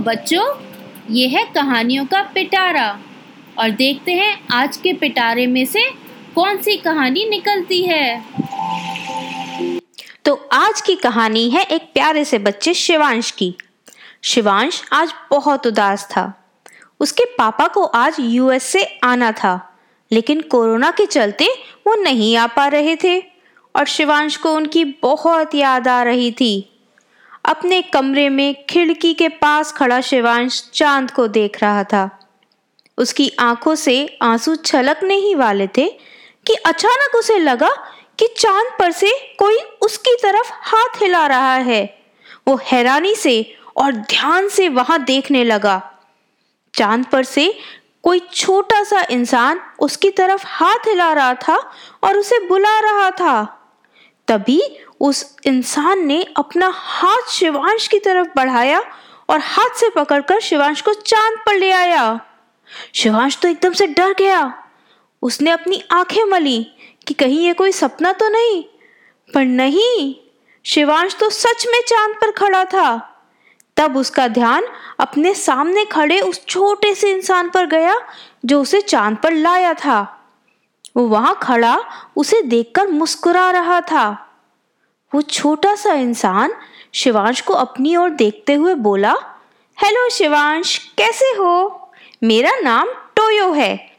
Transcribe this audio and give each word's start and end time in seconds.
बच्चों, 0.00 0.56
ये 1.10 1.28
है 1.28 1.44
कहानियों 1.44 2.06
का 2.06 2.22
पिटारा। 2.22 2.98
और 3.58 3.70
देखते 3.70 4.12
हैं 4.12 4.46
आज 4.52 4.76
के 4.76 4.92
पिटारे 4.92 5.46
में 5.46 5.66
से 5.66 5.90
कौन 6.34 6.56
सी 6.56 6.76
कहानी 6.76 7.28
निकलती 7.28 7.82
है। 7.82 8.24
तो 10.24 10.48
आज 10.52 10.80
की 10.80 10.94
कहानी 10.94 11.50
है 11.50 11.62
एक 11.62 11.82
प्यारे 11.82 12.24
से 12.24 12.38
बच्चे 12.38 12.74
शिवांश 12.74 13.30
की। 13.30 13.54
शिवांश 14.22 14.84
आज 14.92 15.12
बहुत 15.30 15.66
उदास 15.66 16.04
था। 16.04 16.52
उसके 17.00 17.24
पापा 17.24 17.66
को 17.66 17.84
आज 17.84 18.16
यूएस 18.20 18.62
से 18.62 18.98
आना 19.04 19.32
था, 19.32 19.78
लेकिन 20.12 20.40
कोरोना 20.40 20.90
के 20.90 21.06
चलते 21.06 21.46
वो 21.86 22.02
नहीं 22.02 22.36
आ 22.36 22.46
पा 22.46 22.66
रहे 22.66 22.96
थे। 22.96 23.22
और 23.76 23.86
शिवांश 23.86 24.36
को 24.36 24.54
उनकी 24.54 24.84
बहुत 24.84 25.54
याद 25.54 25.88
आ 25.88 26.02
रही 26.02 26.32
थी। 26.32 26.69
अपने 27.44 27.82
कमरे 27.82 28.28
में 28.28 28.66
खिड़की 28.66 29.14
के 29.14 29.28
पास 29.28 29.72
खड़ा 29.72 30.00
शिवांश 30.00 30.70
चाँद 30.74 31.10
को 31.10 31.28
देख 31.28 31.62
रहा 31.62 31.84
था। 31.84 32.18
उसकी 32.98 33.30
आँखों 33.40 33.74
से 33.74 34.18
आँसू 34.22 34.56
छलकने 34.56 35.14
ही 35.14 35.34
वाले 35.34 35.66
थे 35.66 35.88
कि 36.46 36.54
अचानक 36.54 37.16
उसे 37.16 37.38
लगा 37.38 37.70
कि 38.18 38.26
चाँद 38.38 38.72
पर 38.78 38.92
से 38.92 39.10
कोई 39.38 39.56
उसकी 39.82 40.16
तरफ़ 40.22 40.50
हाथ 40.52 41.02
हिला 41.02 41.26
रहा 41.26 41.54
है। 41.54 42.00
वो 42.48 42.60
हैरानी 42.62 43.14
से 43.14 43.56
और 43.76 43.92
ध्यान 43.92 44.48
से 44.48 44.68
वहाँ 44.68 45.04
देखने 45.04 45.44
लगा। 45.44 45.82
चाँद 46.74 47.06
पर 47.06 47.24
से 47.24 47.58
कोई 48.02 48.18
छोटा 48.32 48.82
सा 48.84 49.06
इंसान 49.10 49.60
उसकी 49.80 50.10
तरफ़ 50.10 50.42
हाथ 50.46 50.88
हिला 50.88 51.12
रहा 51.12 51.34
था 51.34 51.56
और 52.02 52.18
उसे 52.18 52.38
बुला 52.48 52.78
रहा 52.80 53.10
था। 53.10 53.42
तभी 54.28 54.62
उस 55.00 55.36
इंसान 55.44 56.06
ने 56.06 56.26
अपना 56.36 56.72
हाथ 56.74 57.30
शिवांश 57.30 57.88
की 57.88 57.98
तरफ़ 57.98 58.28
बढ़ाया 58.36 58.82
और 59.28 59.40
हाथ 59.40 59.74
से 59.74 59.90
पकड़कर 59.90 60.40
शिवांश 60.40 60.80
को 60.80 60.92
चाँद 60.92 61.38
पर 61.46 61.54
ले 61.54 61.70
आया। 61.70 62.20
शिवांश 62.94 63.38
तो 63.38 63.48
एकदम 63.48 63.72
से 63.72 63.86
डर 63.86 64.12
गया। 64.12 64.64
उसने 65.22 65.50
अपनी 65.50 65.82
आँखें 65.92 66.24
मली 66.24 66.72
कि 67.06 67.14
कहीं 67.14 67.40
ये 67.40 67.52
कोई 67.52 67.72
सपना 67.72 68.12
तो 68.12 68.28
नहीं? 68.28 68.64
पर 69.34 69.44
नहीं, 69.44 70.16
शिवांश 70.64 71.16
तो 71.20 71.30
सच 71.30 71.66
में 71.72 71.80
चाँद 71.88 72.14
पर 72.14 72.30
खड़ा 72.30 72.64
था। 72.64 73.06
तब 73.76 73.96
उसका 73.96 74.28
ध्यान 74.28 74.64
अपने 74.98 75.34
सामने 75.34 75.84
खड़े 75.84 76.20
उस 76.20 76.46
छोटे 76.46 76.94
से 76.94 77.10
इंसान 77.10 77.50
पर 77.50 77.66
गया 77.66 77.94
जो 78.44 78.62
उसे 78.62 78.80
चाँद 78.80 79.16
पर 79.16 79.32
लाया 79.32 79.74
था। 79.74 80.28
वो 80.96 81.06
वहाँ 81.08 81.38
खड़ा, 81.42 81.78
उसे 82.16 82.42
देखकर 82.42 82.88
मुस्कुरा 82.88 83.50
रहा 83.50 83.80
था। 83.80 84.26
वो 85.14 85.22
छोटा 85.22 85.74
सा 85.74 85.94
इंसान 85.94 86.52
शिवांश 86.94 87.40
को 87.40 87.54
अपनी 87.54 87.96
ओर 87.96 88.10
देखते 88.10 88.54
हुए 88.54 88.74
बोला, 88.74 89.14
हेलो 89.84 90.10
शिवांश, 90.10 90.78
कैसे 90.98 91.24
हो? 91.24 91.92
मेरा 92.22 92.50
नाम 92.60 92.88
टोयो 93.16 93.52
है। 93.52 93.90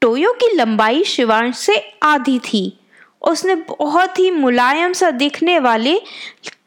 टोयो 0.00 0.32
की 0.32 0.56
लंबाई 0.56 1.04
शिवांश 1.04 1.56
से 1.56 1.92
आधी 2.02 2.38
थी। 2.38 2.80
उसने 3.22 3.54
बहुत 3.54 4.18
ही 4.18 4.30
मुलायम 4.30 4.92
सा 4.92 5.10
दिखने 5.10 5.58
वाले 5.58 6.00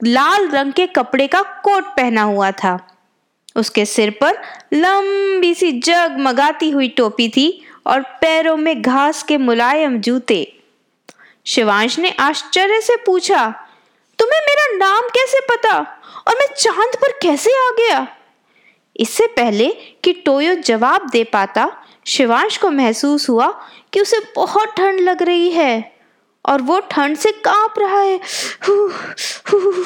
लाल 0.04 0.50
रंग 0.50 0.74
के 0.74 0.88
कपड़े 0.88 1.28
का 1.28 1.42
कोट 1.42 1.84
पहना 1.84 2.22
हुआ 2.22 2.52
था। 2.52 2.98
उसके 3.56 3.86
सिर 3.86 4.18
पर 4.22 4.42
लंबी 4.74 5.54
सी 5.54 5.72
जगमगाती 5.72 6.70
हुई 6.70 6.88
टोपी 6.88 7.30
थी 7.30 7.68
और 7.88 8.02
पैरों 8.02 8.58
में 8.58 8.82
घास 8.82 9.24
के 9.24 9.38
मुलायम 9.38 9.98
जूते। 9.98 10.57
शिवांश 11.48 12.00
ने 12.00 12.10
आश्चर्य 12.10 12.82
से 12.82 12.96
पूछा 12.96 13.48
तुम्हें 14.20 14.40
मेरा 14.42 14.78
नाम 14.78 15.08
कैसे 15.10 15.40
पता? 15.40 15.78
और 16.28 16.36
मैं 16.36 16.48
चाँद 16.58 16.96
पर 16.96 17.12
कैसे 17.12 17.52
आ 17.52 17.70
गया? 17.72 18.08
इससे 18.96 19.28
पहले 19.28 19.68
कि 20.04 20.14
टोयो 20.14 20.54
जवाब 20.56 21.10
दे 21.10 21.24
पाता 21.24 21.84
शिवांश 22.08 22.58
को 22.58 22.70
महसूस 22.70 23.30
हुआ 23.30 23.48
कि 23.94 24.02
उसे 24.02 24.20
बहुत 24.36 24.74
ठंड 24.78 25.00
लग 25.00 25.22
रही 25.22 25.50
है 25.50 25.96
और 26.46 26.62
वो 26.62 26.80
ठंड 26.80 27.18
से 27.18 27.32
काँप 27.32 27.74
रहा 27.80 28.00
है। 28.00 28.20
हु, 28.68 28.88
हु, 29.52 29.84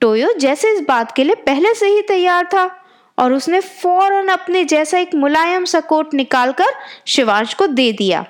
टोयो 0.00 0.32
जैसे 0.32 0.72
इस 0.72 0.80
बात 0.80 1.16
के 1.16 1.24
लिए 1.24 1.34
पहले 1.34 1.74
से 1.74 1.86
ही 1.86 2.02
तैयार 2.02 2.46
था 2.46 2.84
और 3.18 3.32
उसने 3.32 3.60
फ़ौरन 3.60 4.28
अपने 4.28 4.64
जैसा 4.64 4.98
एक 4.98 5.14
मुलायम 5.14 5.64
सा 5.64 5.80
कोट 5.80 6.14
निकालकर 6.14 6.66
शिवांश 7.06 7.54
को 7.54 7.66
दे 7.66 7.92
दिया। 7.92 8.24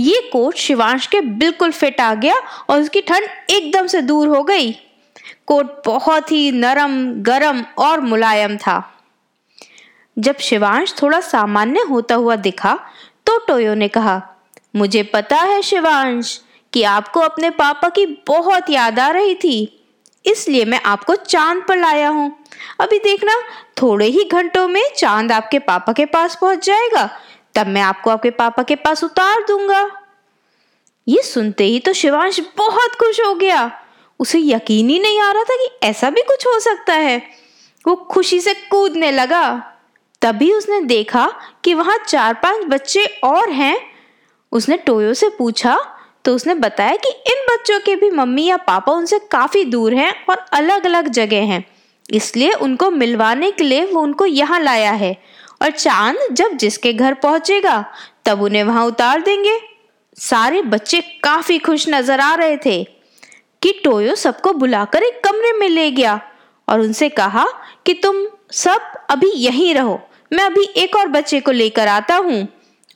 ये 0.00 0.20
कोट 0.32 0.56
शिवांश 0.56 1.06
के 1.06 1.20
बिल्कुल 1.20 1.70
फिट 1.72 2.00
आ 2.00 2.12
गया 2.14 2.34
और 2.70 2.80
उसकी 2.80 3.00
ठंड 3.00 3.28
एकदम 3.50 3.86
से 3.86 4.00
दूर 4.02 4.28
हो 4.28 4.42
गई। 4.42 4.72
कोट 5.46 5.82
बहुत 5.86 6.32
ही 6.32 6.50
नरम, 6.52 7.02
गरम 7.22 7.64
और 7.78 8.00
मुलायम 8.00 8.56
था। 8.56 8.82
जब 10.16 10.38
शिवांश 10.38 10.94
थोड़ा 11.02 11.20
सामान्य 11.20 11.80
होता 11.80 12.14
हुआ 12.14 12.36
दिखा 12.38 12.78
तो 13.26 13.38
टोयो 13.38 13.74
ने 13.74 13.88
कहा, 13.88 14.22
मुझे 14.76 15.02
पता 15.04 15.36
है 15.36 15.60
शिवांश 15.62 16.40
कि 16.72 16.82
आपको 16.84 17.20
अपने 17.20 17.50
पापा 17.50 17.88
की 17.88 18.06
बहुत 18.26 18.70
याद 18.70 18.98
आ 18.98 19.08
रही 19.10 19.34
थी, 19.34 19.86
इसलिए 20.24 20.64
मैं 20.64 20.80
आपको 20.82 21.14
चाँद 21.16 21.64
पर 21.68 21.76
लाया 21.76 22.08
हूँ। 22.08 22.32
अभी 22.80 22.98
देखना, 22.98 23.40
थोड़े 23.82 24.06
ही 24.06 24.24
घंटों 24.24 24.66
में 24.68 24.82
चाँद 24.96 25.32
आपके 25.32 25.58
पापा 25.60 25.92
के 25.92 26.06
पास 26.06 26.38
पहुँच 26.40 26.66
जाएगा 26.66 27.08
तब 27.54 27.66
मैं 27.66 27.82
आपको 27.82 28.10
आपके 28.10 28.30
पापा 28.30 28.62
के 28.62 28.74
पास 28.76 29.04
उतार 29.04 29.44
दूँगा। 29.48 29.88
ये 31.06 31.22
सुनते 31.22 31.64
ही 31.64 31.78
तो 31.78 31.92
शिवांश 31.92 32.40
बहुत 32.58 32.94
खुश 32.94 33.20
हो 33.20 33.34
गया। 33.34 33.70
उसे 34.20 34.38
यकीन 34.38 34.88
ही 34.88 34.98
नहीं 34.98 35.20
आ 35.20 35.30
रहा 35.32 35.42
था 35.42 35.56
कि 35.56 35.68
ऐसा 35.82 36.10
भी 36.10 36.22
कुछ 36.22 36.46
हो 36.46 36.58
सकता 36.60 36.94
है। 36.94 37.20
वो 37.84 37.94
खुशी 38.10 38.40
से 38.40 38.54
कूदने 38.70 39.10
लगा। 39.12 39.42
तभी 40.22 40.52
उसने 40.52 40.80
देखा 40.80 41.26
कि 41.64 41.74
वहाँ 41.74 41.96
चार 41.98 42.34
पाँच 42.34 42.64
बच्चे 42.64 43.04
और 43.24 43.50
हैं। 43.50 43.78
उसने 44.52 44.76
टोयो 44.76 45.14
से 45.14 45.28
पूछा 45.28 45.78
तो 46.24 46.34
उसने 46.34 46.54
बताया 46.54 46.96
कि 46.96 47.08
इन 47.26 47.46
बच्चों 47.50 47.78
के 47.80 47.94
भी 47.96 48.10
मम्मी 48.10 48.44
या 48.46 48.56
पापा 48.56 48.92
उनसे 48.92 49.18
काफ़ी 49.30 49.64
दूर 49.64 49.94
हैं 49.94 50.12
और 50.26 50.44
अलग 50.52 50.84
अलग 50.86 51.08
जगह 51.08 51.44
हैं। 51.44 51.64
इसलिए 52.10 52.52
उनको 52.52 52.90
मिलवाने 52.90 53.50
के 53.50 53.64
लिए 53.64 53.84
वो 53.84 54.00
उनको 54.00 54.26
यहाँ 54.26 54.60
लाया 54.60 54.90
है। 54.92 55.16
और 55.60 55.70
चाँद 55.70 56.18
जब 56.32 56.56
जिसके 56.56 56.92
घर 56.92 57.14
पहुंचेगा, 57.14 57.84
तब 58.24 58.42
उन्हें 58.42 58.62
वहाँ 58.64 58.84
उतार 58.86 59.20
देंगे। 59.20 59.58
सारे 60.16 60.62
बच्चे 60.62 61.00
काफ़ी 61.22 61.58
खुश 61.58 61.88
नज़र 61.88 62.20
आ 62.20 62.34
रहे 62.34 62.56
थे 62.56 62.82
कि 63.62 63.72
टोयो 63.84 64.14
सबको 64.14 64.52
बुलाकर 64.52 65.02
एक 65.02 65.20
कमरे 65.24 65.52
में 65.52 65.68
ले 65.68 65.90
गया 65.90 66.20
और 66.68 66.80
उनसे 66.80 67.08
कहा 67.10 67.44
कि 67.86 67.94
तुम 67.94 68.26
सब 68.52 68.92
अभी 69.10 69.30
यहीं 69.36 69.74
रहो, 69.74 70.00
मैं 70.32 70.44
अभी 70.44 70.64
एक 70.76 70.96
और 70.96 71.08
बच्चे 71.08 71.40
को 71.40 71.50
लेकर 71.50 71.88
आता 71.88 72.16
हूँ। 72.16 72.46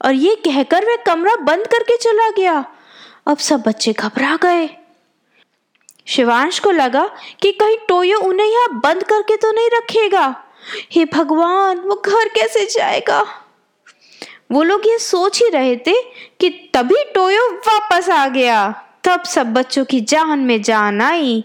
और 0.01 0.15
ये 0.15 0.35
कहकर 0.37 0.85
वह 0.85 0.97
कमरा 1.07 1.35
बंद 1.37 1.67
करके 1.67 1.97
चला 1.97 2.29
गया। 2.31 2.65
अब 3.27 3.39
सब 3.39 3.63
बच्चे 3.67 3.93
घबरा 3.93 4.37
गए। 4.43 4.69
शिवांश 6.07 6.59
को 6.59 6.71
लगा 6.71 7.07
कि 7.43 7.53
कहीं 7.53 7.77
टोयो 7.89 8.19
उन्हें 8.21 8.47
यहाँ 8.47 8.81
बंद 8.81 9.03
करके 9.03 9.37
तो 9.37 9.53
नहीं 9.53 9.71
रखेगा। 9.75 10.27
हे 10.93 11.05
भगवान, 11.05 11.79
वो 11.79 12.03
घर 12.07 12.29
कैसे 12.29 12.67
जाएगा? 12.67 13.27
वो 14.53 14.63
लोग 14.63 14.87
ये 14.87 14.99
सोच 14.99 15.43
ही 15.43 15.49
रहे 15.49 15.77
थे 15.77 15.95
कि 16.41 16.71
तभी 16.75 17.05
टोयो 17.15 17.51
वापस 17.51 18.09
आ 18.09 18.29
गया। 18.29 18.85
तब 19.05 19.23
सब 19.23 19.53
बच्चों 19.53 19.85
की 19.85 20.01
जान 20.01 20.39
में 20.39 20.63
जान 20.63 21.01
आई। 21.01 21.45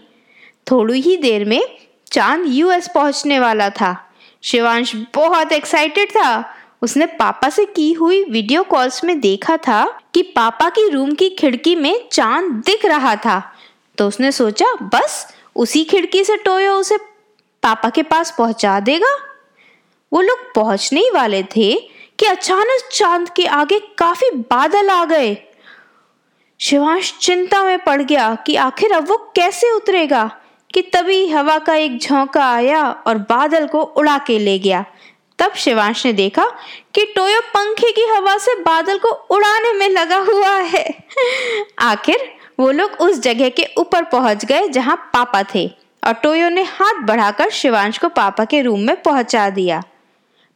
थोड़ी 0.70 1.00
ही 1.00 1.16
देर 1.16 1.44
में 1.44 1.78
चाँद 2.12 2.44
यूएस 2.46 2.88
पहुँचने 2.94 3.40
वाला 3.40 3.70
था। 3.70 4.12
शिवांश 4.42 4.92
बहुत 5.14 5.52
एक्साइटेड 5.52 6.10
था। 6.10 6.56
उसने 6.82 7.06
पापा 7.06 7.48
से 7.48 7.64
की 7.64 7.92
हुई 7.92 8.24
वीडियो 8.24 8.62
कॉल्स 8.62 9.04
में 9.04 9.20
देखा 9.20 9.56
था 9.56 10.00
कि 10.14 10.22
पापा 10.22 10.68
की 10.68 10.88
रूम 10.88 11.12
की 11.12 11.30
खिड़की 11.30 11.76
में 11.76 12.08
चाँद 12.12 12.62
दिख 12.66 12.86
रहा 12.86 13.16
था। 13.16 13.54
तो 13.98 14.08
उसने 14.08 14.32
सोचा, 14.32 14.66
बस, 14.74 15.34
उसी 15.56 15.84
खिड़की 15.84 16.24
से 16.24 16.36
टोयो 16.36 16.72
उसे 16.72 16.98
पापा 17.62 17.90
के 17.90 18.02
पास 18.02 18.34
पहुँचा 18.38 18.80
देगा? 18.80 19.16
वो 20.12 20.20
लोग 20.20 20.54
पहुँचने 20.54 21.00
ही 21.00 21.10
वाले 21.10 21.42
थे 21.42 21.72
कि 22.18 22.26
अचानक 22.26 22.88
चाँद 22.92 23.30
के 23.30 23.46
आगे 23.46 23.78
काफ़ी 23.78 24.30
बादल 24.30 24.90
आ 24.90 25.04
गए। 25.04 25.36
शिवांश 26.60 27.18
चिंता 27.20 27.62
में 27.62 27.78
पड़ 27.78 28.02
गया 28.02 28.34
कि 28.34 28.56
आखिर 28.56 28.92
अब 28.92 29.08
वो 29.08 29.32
कैसे 29.36 29.70
उतरेगा, 29.70 30.36
कि 30.74 30.82
तभी 30.82 31.28
हवा 31.28 31.58
का 31.58 31.74
एक 31.74 31.98
झोंका 31.98 32.52
आया 32.52 32.90
और 33.06 33.18
बादल 33.18 33.66
को 33.66 33.82
उड़ा 33.82 34.18
के 34.18 34.38
ले 34.38 34.58
गया। 34.58 34.84
तब 35.38 35.52
शिवांश 35.52 36.06
ने 36.06 36.12
देखा 36.12 36.44
कि 36.94 37.12
टोयो 37.16 37.40
पंखे 37.40 37.92
की 37.92 38.04
हवा 38.04 38.38
से 38.38 38.54
बादल 38.54 38.98
को 38.98 39.08
उड़ाने 39.08 39.72
में 39.72 39.88
लगा 39.88 40.16
हुआ 40.16 40.56
है। 40.56 41.04
आखिर 41.78 42.32
वो 42.60 42.70
लोग 42.70 42.90
उस 42.90 43.18
जगह 43.18 43.48
के 43.48 43.66
ऊपर 43.78 44.04
पहुँच 44.04 44.44
गए 44.44 44.68
जहाँ 44.68 44.96
पापा 44.96 45.42
थे। 45.54 45.70
और 46.02 46.12
टोयो 46.12 46.48
ने 46.48 46.62
हाथ 46.62 47.02
बढ़ाकर 47.02 47.50
शिवांश 47.50 47.98
को 47.98 48.08
पापा 48.08 48.44
के 48.44 48.62
रूम 48.62 48.80
में 48.80 49.02
पहुँचा 49.02 49.48
दिया। 49.50 49.82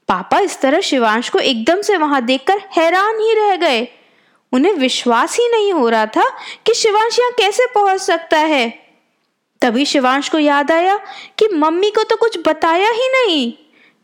पापा 0.09 0.39
इस 0.39 0.61
तरह 0.61 0.81
शिवांश 0.81 1.29
को 1.29 1.39
एकदम 1.39 1.83
से 1.83 1.97
वहाँ 1.97 2.25
देखकर 2.25 2.63
हैरान 2.77 3.21
ही 3.21 3.35
रह 3.35 3.57
गए। 3.57 3.87
उन्हें 4.53 4.73
विश्वास 4.73 5.37
ही 5.39 5.49
नहीं 5.49 5.73
हो 5.73 5.89
रहा 5.89 6.07
था 6.07 6.25
कि 6.67 6.75
शिवांश 6.75 7.19
यहाँ 7.19 7.33
कैसे 7.33 7.67
पहुँच 7.67 8.01
सकता 8.01 8.39
है। 8.39 8.69
तभी 9.63 9.85
शिवांश 9.85 10.29
को 10.29 10.39
याद 10.39 10.71
आया 10.73 10.97
कि 11.39 11.49
मम्मी 11.49 11.91
को 11.91 12.03
तो 12.03 12.17
कुछ 12.17 12.39
बताया 12.47 12.91
ही 12.91 13.09
नहीं। 13.09 13.53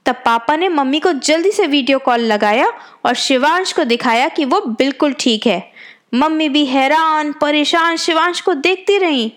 तब 0.06 0.22
पापा 0.24 0.56
ने 0.56 0.68
मम्मी 0.68 1.00
को 1.00 1.12
जल्दी 1.12 1.50
से 1.50 1.66
वीडियो 1.66 1.98
कॉल 1.98 2.20
लगाया 2.20 2.66
और 3.06 3.14
शिवांश 3.14 3.72
को 3.72 3.84
दिखाया 3.84 4.28
कि 4.28 4.44
वो 4.44 4.60
बिल्कुल 4.60 5.12
ठीक 5.12 5.46
है। 5.46 5.72
मम्मी 6.14 6.48
भी 6.48 6.64
हैरान, 6.66 7.32
परेशान 7.32 7.96
शिवांश 7.96 8.40
को 8.40 8.54
देखती 8.54 8.98
रही। 8.98 9.32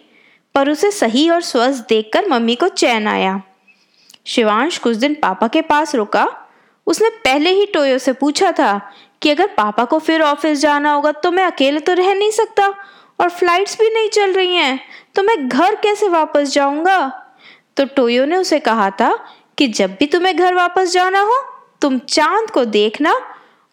पर 0.55 0.69
उसे 0.69 0.91
सही 0.91 1.29
और 1.29 1.41
स्वस्थ 1.41 1.87
देखकर 1.89 2.27
मम्मी 2.29 2.55
को 2.55 2.67
चैन 2.67 3.07
आया। 3.07 3.41
शिवांश 4.25 4.77
कुछ 4.77 4.97
दिन 4.97 5.13
पापा 5.13 5.47
के 5.47 5.61
पास 5.61 5.95
रुका। 5.95 6.27
उसने 6.87 7.09
पहले 7.25 7.49
ही 7.49 7.65
टोयो 7.65 7.97
से 7.97 8.13
पूछा 8.13 8.51
था 8.51 8.79
कि 9.21 9.29
अगर 9.29 9.47
पापा 9.47 9.85
को 9.85 9.99
फिर 9.99 10.21
ऑफ़िस 10.21 10.59
जाना 10.59 10.91
होगा 10.93 11.11
तो 11.13 11.31
मैं 11.31 11.45
अकेले 11.45 11.79
तो 11.79 11.93
रह 11.93 12.13
नहीं 12.13 12.31
सकता 12.31 12.67
और 13.19 13.29
फ्लाइट्स 13.29 13.77
भी 13.79 13.89
नहीं 13.89 14.09
चल 14.09 14.33
रही 14.33 14.55
हैं 14.55 14.79
तो 15.15 15.23
मैं 15.23 15.47
घर 15.49 15.75
कैसे 15.75 16.07
वापस 16.09 16.53
जाऊँगा? 16.53 16.99
तो 17.77 17.85
टोयो 17.85 18.25
ने 18.25 18.37
उसे 18.37 18.59
कहा 18.59 18.89
था 18.91 19.13
कि 19.57 19.67
जब 19.67 19.95
भी 19.99 20.05
तुम्हें 20.05 20.35
घर 20.35 20.53
वापस 20.55 20.91
जाना 20.91 21.19
हो, 21.19 21.35
तुम 21.81 21.97
चाँद 21.99 22.49
को 22.49 22.65
देखना 22.65 23.15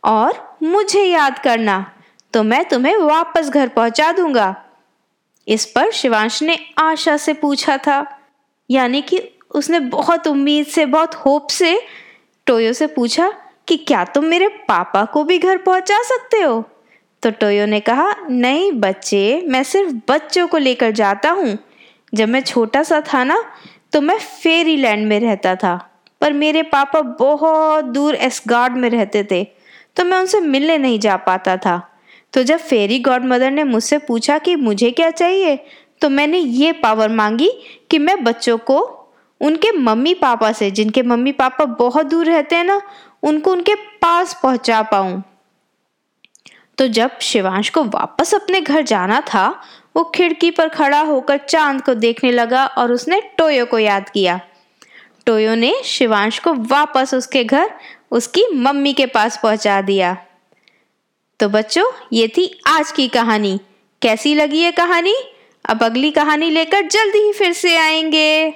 और 0.05 0.59
मुझे 0.63 1.03
याद 1.05 1.39
करना 1.39 1.85
तो 2.35 2.43
मैं 2.43 2.65
तुम्हें 2.65 2.97
वापस 2.97 3.49
घर 3.49 3.69
पहुँचा 3.69 4.11
दूँगा। 4.13 4.55
इस 5.51 5.65
पर 5.67 5.91
शिवांश 5.91 6.43
ने 6.43 6.59
आशा 6.79 7.17
से 7.17 7.33
पूछा 7.35 7.77
था, 7.79 8.05
यानी 8.71 9.01
कि 9.03 9.21
उसने 9.51 9.81
बहुत 9.81 10.27
उम्मीद 10.27 10.67
से, 10.67 10.87
बहुत 10.87 11.15
होप 11.17 11.49
से 11.51 11.81
टोयो 12.47 12.73
से 12.73 12.87
पूछा 12.87 13.33
कि 13.69 13.77
क्या 13.79 14.05
तुम 14.05 14.25
मेरे 14.25 14.49
पापा 14.69 15.05
को 15.05 15.25
भी 15.25 15.39
घर 15.39 15.57
पहुँचा 15.59 16.03
सकते 16.03 16.41
हो? 16.41 16.63
तो 17.23 17.31
टोयो 17.31 17.67
ने 17.67 17.81
कहा, 17.81 18.15
नहीं 18.23 18.71
बच्चे, 18.73 19.43
मैं 19.47 19.63
सिर्फ़ 19.63 19.95
बच्चों 20.09 20.47
को 20.49 20.59
लेकर 20.59 20.91
जाता 20.93 21.31
हूँ। 21.31 21.59
जब 22.13 22.29
मैं 22.29 22.41
छोटा 22.43 22.83
सा 22.83 23.01
था 23.13 23.25
ना 23.25 23.43
तो 23.93 24.01
मैं 24.01 24.19
फेरी 24.19 24.77
लैंड 24.77 25.07
में 25.09 25.19
रहता 25.21 25.55
था, 25.57 25.75
पर 26.21 26.33
मेरे 26.33 26.63
पापा 26.65 27.01
बहुत 27.01 27.85
दूर 27.85 28.15
एसगार्ड 28.15 28.77
में 28.77 28.89
रहते 28.91 29.27
थे 29.31 29.45
तो 29.97 30.05
मैं 30.05 30.19
उनसे 30.19 30.41
मिलने 30.41 30.79
नहीं 30.79 30.99
जा 31.01 31.17
पाता 31.19 31.57
था। 31.57 31.81
तो 32.33 32.43
जब 32.43 32.57
फेरी 32.57 32.99
गॉड 32.99 33.25
मदर 33.25 33.51
ने 33.51 33.65
मुझसे 33.65 33.99
पूछा 33.99 34.39
कि 34.39 34.57
मुझे 34.57 34.91
क्या 34.91 35.11
चाहिए 35.11 35.67
तो 36.01 36.09
मैंने 36.09 36.39
ये 36.39 36.73
पावर 36.73 37.09
मांगी 37.09 37.51
कि 37.91 37.99
मैं 37.99 38.25
बच्चों 38.25 38.59
को 38.59 38.97
उनके 39.41 39.73
मम्मी 39.73 40.15
पापा 40.15 40.53
से, 40.53 40.71
जिनके 40.71 41.03
मम्मी 41.03 41.33
पापा 41.33 41.65
बहुत 41.65 42.07
दूर 42.07 42.27
रहते 42.27 42.57
हैं 42.57 42.65
ना, 42.65 42.83
उनको 43.23 43.53
उनके 43.53 43.75
पास 43.75 44.41
पहुँचा 44.43 44.83
पाऊँ। 44.83 45.23
तो 46.79 46.87
जब 46.89 47.19
शिवांश 47.19 47.71
को 47.71 47.85
वापस 47.85 48.35
अपने 48.35 48.61
घर 48.61 48.83
जाना 48.83 49.21
था, 49.21 49.63
वो 49.97 50.05
खिड़की 50.05 50.51
पर 50.51 50.69
खड़ा 50.69 51.01
होकर 51.01 51.37
चाँद 51.39 51.83
को 51.83 51.95
देखने 51.95 52.33
लगा 52.33 52.67
और 52.67 52.93
उसने 52.93 53.21
टोयो 53.39 53.67
को 53.67 53.79
याद 53.79 54.09
किया। 54.09 54.41
टोयो 55.27 55.55
ने 55.55 55.75
शिवांश 55.85 56.39
को 56.39 56.55
वापस 56.55 57.15
उसके 57.15 57.45
घर, 57.45 57.71
उसकी 58.11 58.47
मम्मी 58.55 58.93
के 58.93 59.07
पास 59.07 59.41
पहुँचा 59.43 59.81
दिया। 59.81 60.17
तो 61.41 61.49
बच्चों, 61.49 61.85
ये 62.13 62.29
थी 62.29 62.61
आज 62.67 62.93
की 62.93 63.09
कहानी। 63.09 63.61
कैसी 64.03 64.35
लगी 64.35 64.59
ये 64.59 64.73
कहानी? 64.73 65.15
अब 65.69 65.83
अगली 65.83 66.11
कहानी 66.11 66.51
लेकर 66.51 66.83
जल्दी 66.83 67.19
ही 67.19 67.33
फिर 67.33 67.53
से 67.53 67.77
आएँगे। 67.77 68.55